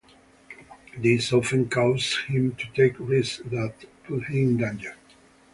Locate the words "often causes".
1.31-2.17